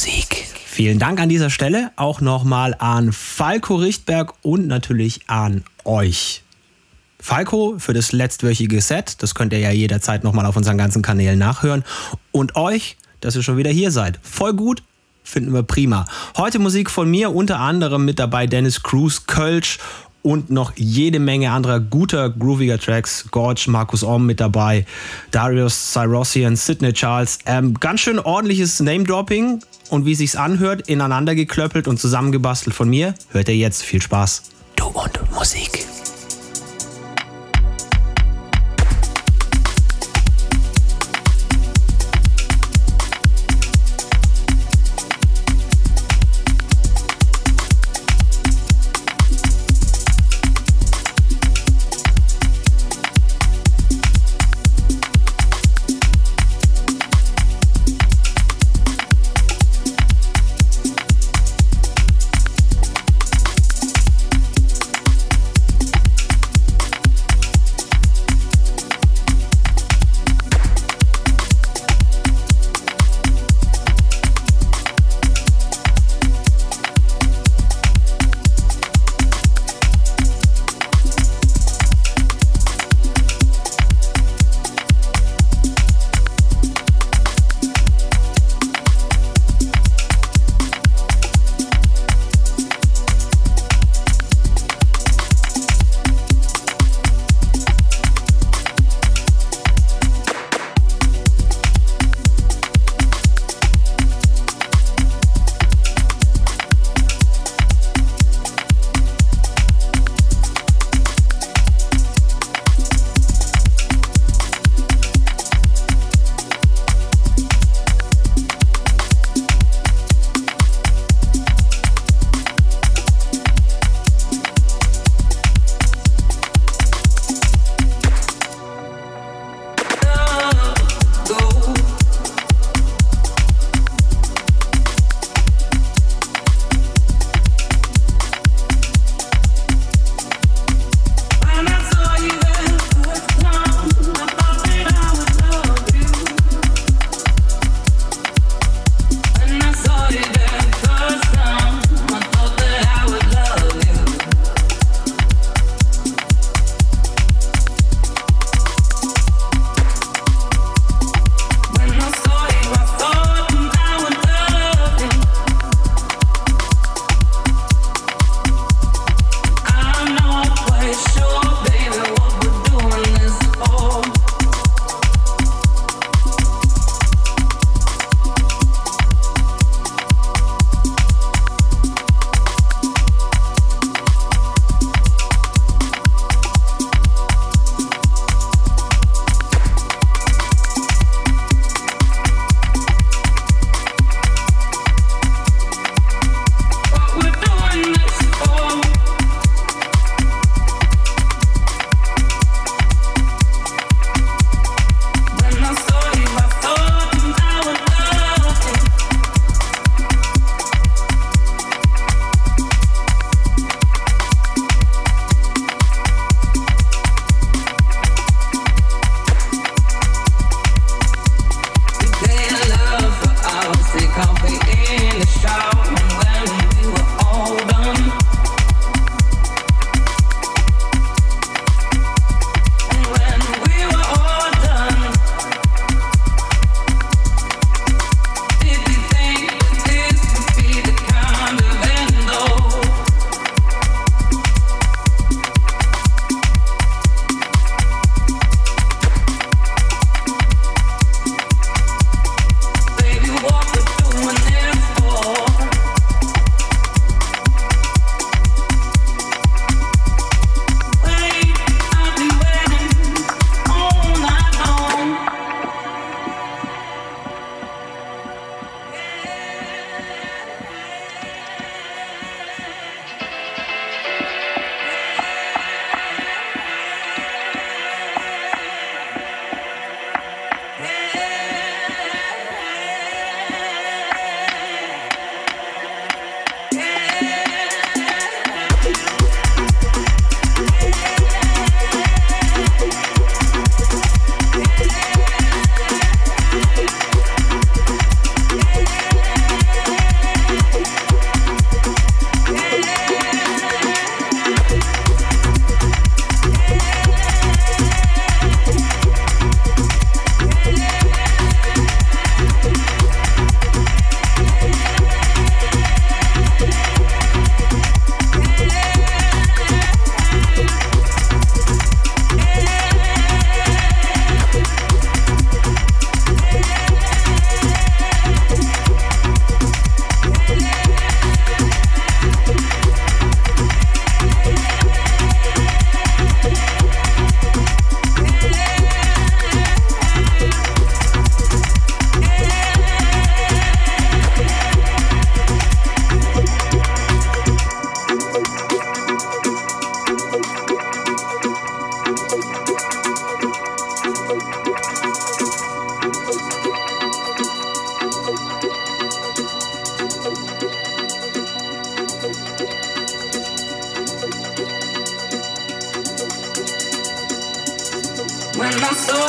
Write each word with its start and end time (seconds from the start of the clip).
Musik. 0.00 0.46
Vielen 0.64 0.98
Dank 0.98 1.20
an 1.20 1.28
dieser 1.28 1.50
Stelle 1.50 1.90
auch 1.96 2.22
nochmal 2.22 2.74
an 2.78 3.12
Falco 3.12 3.74
Richtberg 3.74 4.32
und 4.40 4.66
natürlich 4.66 5.20
an 5.26 5.62
euch. 5.84 6.42
Falco 7.18 7.74
für 7.76 7.92
das 7.92 8.12
letztwöchige 8.12 8.80
Set, 8.80 9.22
das 9.22 9.34
könnt 9.34 9.52
ihr 9.52 9.58
ja 9.58 9.72
jederzeit 9.72 10.24
nochmal 10.24 10.46
auf 10.46 10.56
unseren 10.56 10.78
ganzen 10.78 11.02
Kanälen 11.02 11.38
nachhören. 11.38 11.84
Und 12.32 12.56
euch, 12.56 12.96
dass 13.20 13.36
ihr 13.36 13.42
schon 13.42 13.58
wieder 13.58 13.70
hier 13.70 13.90
seid. 13.90 14.18
Voll 14.22 14.54
gut, 14.54 14.82
finden 15.22 15.52
wir 15.52 15.64
prima. 15.64 16.06
Heute 16.34 16.60
Musik 16.60 16.88
von 16.88 17.10
mir, 17.10 17.34
unter 17.34 17.60
anderem 17.60 18.06
mit 18.06 18.18
dabei 18.18 18.46
Dennis 18.46 18.82
Cruz, 18.82 19.26
Kölsch 19.26 19.80
und 20.22 20.50
noch 20.50 20.72
jede 20.76 21.18
Menge 21.18 21.50
anderer 21.50 21.80
guter, 21.80 22.30
grooviger 22.30 22.78
Tracks. 22.78 23.26
Gorge, 23.30 23.66
Markus 23.68 24.04
Ohm 24.04 24.26
mit 24.26 24.40
dabei, 24.40 24.84
Darius 25.30 25.92
Cyrossian, 25.92 26.56
Sidney 26.56 26.92
Charles. 26.92 27.38
Ähm, 27.46 27.74
ganz 27.74 28.00
schön 28.00 28.18
ordentliches 28.18 28.80
Name-Dropping 28.80 29.60
und 29.90 30.06
wie 30.06 30.14
sich's 30.14 30.36
anhört, 30.36 30.88
ineinander 30.88 31.34
geklöppelt 31.34 31.88
und 31.88 31.98
zusammengebastelt 31.98 32.74
von 32.74 32.88
mir. 32.88 33.14
Hört 33.30 33.48
ihr 33.48 33.56
jetzt 33.56 33.82
viel 33.82 34.02
Spaß. 34.02 34.42
Du 34.76 34.86
und 34.86 35.32
Musik. 35.34 35.86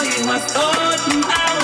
you, 0.04 0.26
my 0.26 0.40
thought 0.40 1.00
I 1.30 1.61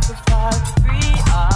sacrifice, 0.00 0.72
free. 0.80 1.12
I 1.26 1.51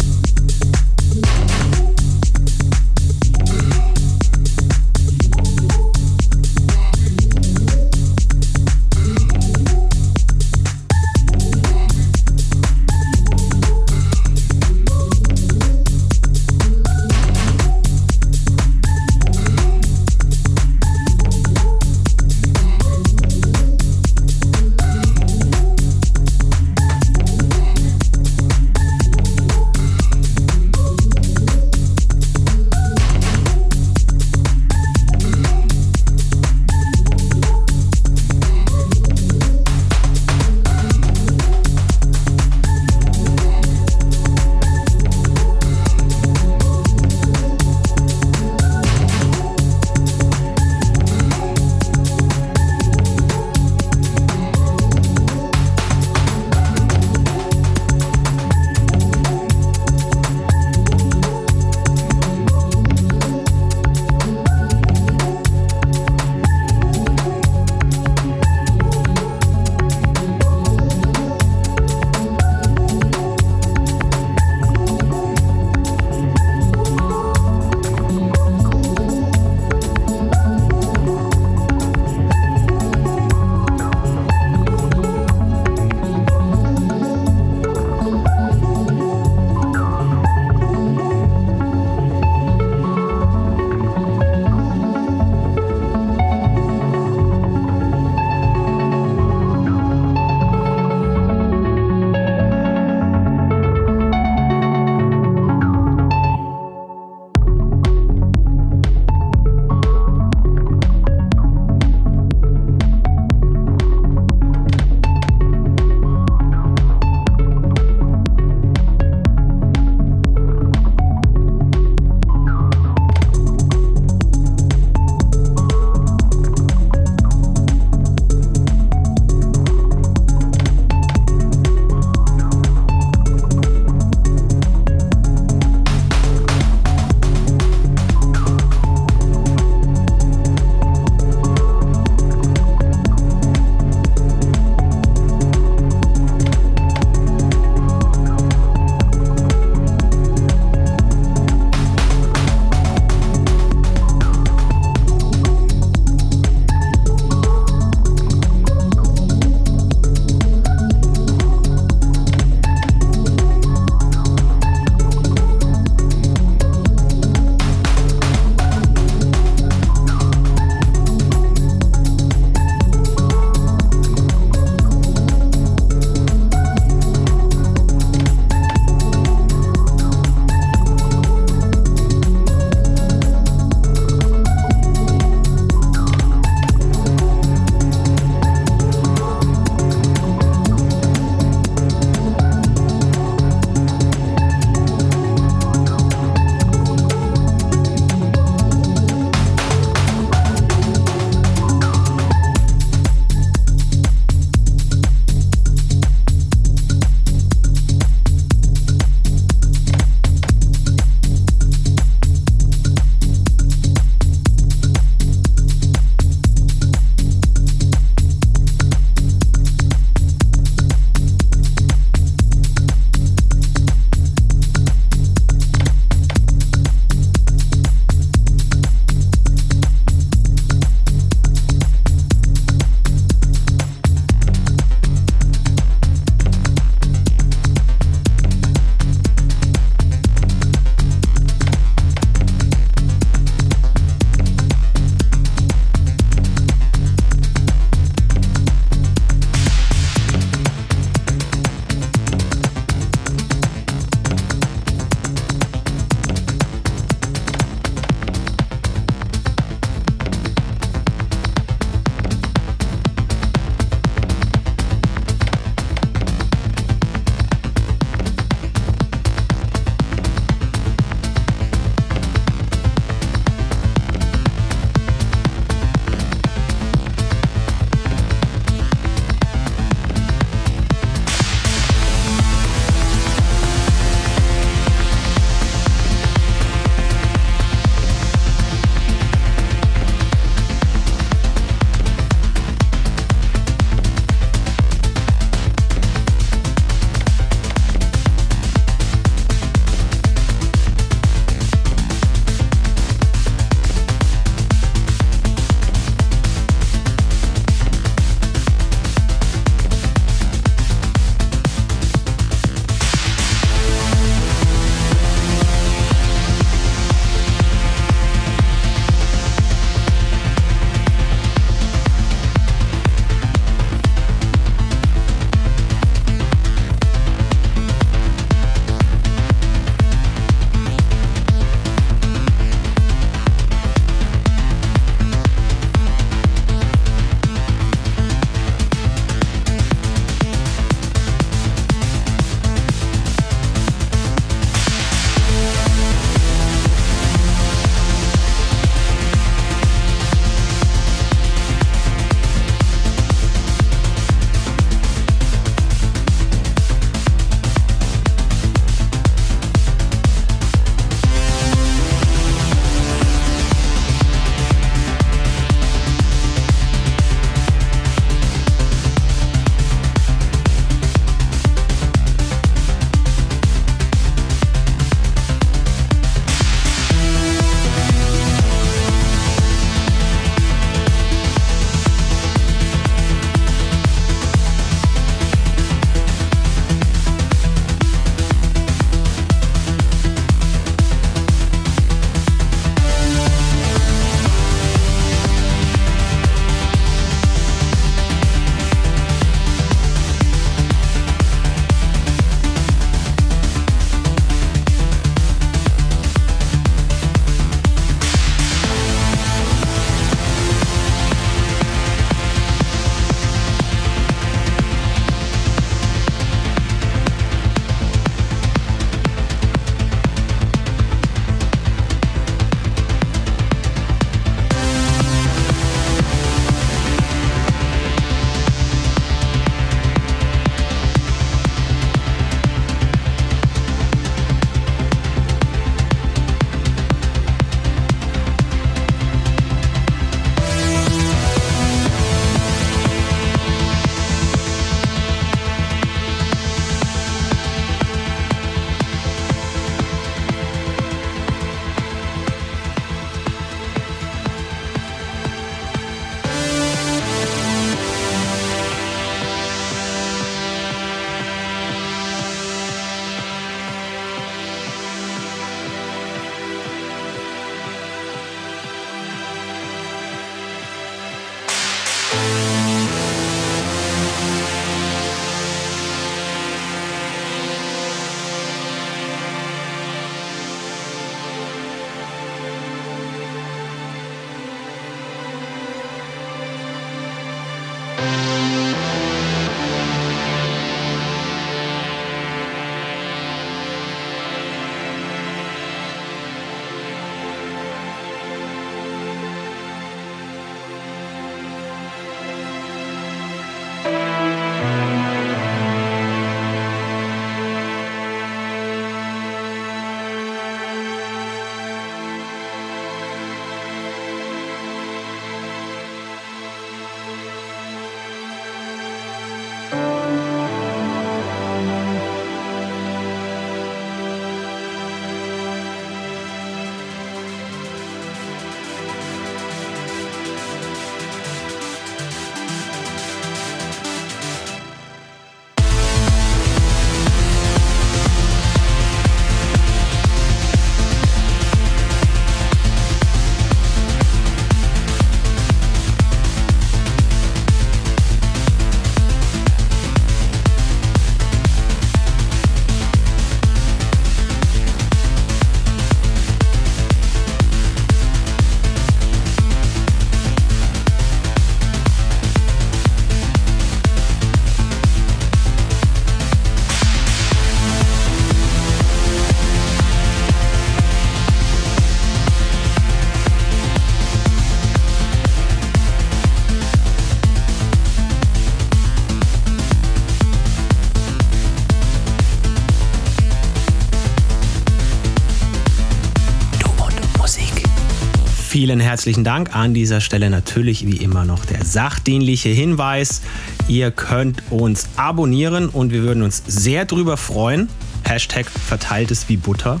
Vielen 588.84 589.00
herzlichen 589.00 589.44
Dank. 589.44 589.74
An 589.74 589.94
dieser 589.94 590.20
Stelle 590.20 590.50
natürlich 590.50 591.06
wie 591.06 591.16
immer 591.16 591.46
noch 591.46 591.64
der 591.64 591.86
sachdienliche 591.86 592.68
Hinweis. 592.68 593.40
Ihr 593.88 594.10
könnt 594.10 594.62
uns 594.68 595.08
abonnieren 595.16 595.88
und 595.88 596.12
wir 596.12 596.22
würden 596.22 596.42
uns 596.42 596.62
sehr 596.66 597.06
drüber 597.06 597.38
freuen. 597.38 597.88
Hashtag 598.24 598.66
verteilt 598.66 599.30
es 599.30 599.48
wie 599.48 599.56
Butter. 599.56 600.00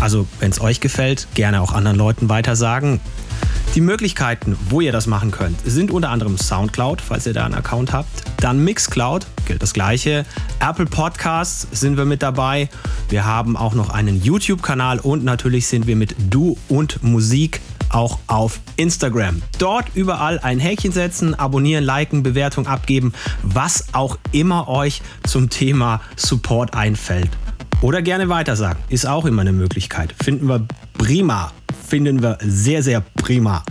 Also, 0.00 0.26
wenn 0.38 0.50
es 0.50 0.60
euch 0.60 0.80
gefällt, 0.80 1.28
gerne 1.32 1.62
auch 1.62 1.72
anderen 1.72 1.96
Leuten 1.96 2.28
weitersagen. 2.28 3.00
Die 3.76 3.82
Möglichkeiten, 3.82 4.56
wo 4.70 4.80
ihr 4.80 4.90
das 4.90 5.06
machen 5.06 5.30
könnt, 5.30 5.58
sind 5.66 5.90
unter 5.90 6.08
anderem 6.08 6.38
Soundcloud, 6.38 7.02
falls 7.02 7.26
ihr 7.26 7.34
da 7.34 7.44
einen 7.44 7.52
Account 7.52 7.92
habt. 7.92 8.08
Dann 8.38 8.64
Mixcloud, 8.64 9.26
gilt 9.44 9.60
das 9.60 9.74
gleiche. 9.74 10.24
Apple 10.60 10.86
Podcasts 10.86 11.68
sind 11.72 11.98
wir 11.98 12.06
mit 12.06 12.22
dabei. 12.22 12.70
Wir 13.10 13.26
haben 13.26 13.54
auch 13.54 13.74
noch 13.74 13.90
einen 13.90 14.22
YouTube-Kanal 14.22 14.98
und 14.98 15.24
natürlich 15.24 15.66
sind 15.66 15.86
wir 15.86 15.94
mit 15.94 16.16
Du 16.30 16.56
und 16.70 17.02
Musik 17.02 17.60
auch 17.90 18.18
auf 18.28 18.60
Instagram. 18.76 19.42
Dort 19.58 19.94
überall 19.94 20.38
ein 20.38 20.58
Häkchen 20.58 20.92
setzen, 20.92 21.34
abonnieren, 21.34 21.84
liken, 21.84 22.22
Bewertung 22.22 22.66
abgeben, 22.66 23.12
was 23.42 23.92
auch 23.92 24.16
immer 24.32 24.68
euch 24.68 25.02
zum 25.26 25.50
Thema 25.50 26.00
Support 26.16 26.72
einfällt. 26.72 27.28
Oder 27.82 28.00
gerne 28.00 28.30
weitersagen, 28.30 28.82
ist 28.88 29.06
auch 29.06 29.26
immer 29.26 29.42
eine 29.42 29.52
Möglichkeit. 29.52 30.14
Finden 30.18 30.48
wir 30.48 30.66
prima 30.94 31.52
finden 31.86 32.22
wir 32.22 32.38
sehr, 32.40 32.82
sehr 32.82 33.00
prima. 33.00 33.64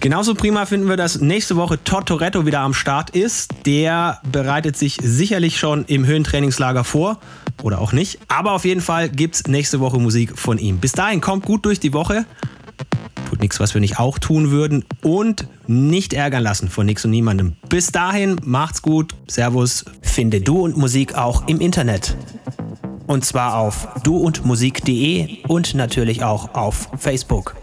Genauso 0.00 0.34
prima 0.34 0.66
finden 0.66 0.88
wir, 0.88 0.96
dass 0.96 1.20
nächste 1.20 1.56
Woche 1.56 1.82
Tortoretto 1.82 2.46
wieder 2.46 2.60
am 2.60 2.74
Start 2.74 3.10
ist. 3.10 3.50
Der 3.66 4.20
bereitet 4.30 4.76
sich 4.76 4.98
sicherlich 5.02 5.58
schon 5.58 5.84
im 5.86 6.06
Höhentrainingslager 6.06 6.84
vor. 6.84 7.18
Oder 7.62 7.80
auch 7.80 7.92
nicht. 7.92 8.18
Aber 8.28 8.52
auf 8.52 8.64
jeden 8.64 8.80
Fall 8.80 9.08
gibt 9.08 9.34
es 9.36 9.46
nächste 9.46 9.80
Woche 9.80 9.98
Musik 9.98 10.38
von 10.38 10.58
ihm. 10.58 10.78
Bis 10.78 10.92
dahin, 10.92 11.20
kommt 11.20 11.44
gut 11.44 11.64
durch 11.64 11.80
die 11.80 11.92
Woche. 11.92 12.24
Tut 13.28 13.40
nichts, 13.40 13.60
was 13.60 13.74
wir 13.74 13.80
nicht 13.80 13.98
auch 13.98 14.18
tun 14.18 14.50
würden. 14.50 14.84
Und 15.02 15.46
nicht 15.66 16.12
ärgern 16.12 16.42
lassen 16.42 16.68
von 16.68 16.86
nichts 16.86 17.04
und 17.04 17.12
niemandem. 17.12 17.56
Bis 17.68 17.92
dahin, 17.92 18.36
macht's 18.44 18.82
gut. 18.82 19.14
Servus. 19.26 19.84
Finde 20.02 20.40
Du 20.40 20.60
und 20.60 20.76
Musik 20.76 21.14
auch 21.14 21.46
im 21.48 21.60
Internet. 21.60 22.16
Und 23.06 23.24
zwar 23.24 23.56
auf 23.56 23.88
duundmusik.de 24.04 25.44
und 25.46 25.74
natürlich 25.74 26.22
auch 26.22 26.54
auf 26.54 26.88
Facebook. 26.98 27.54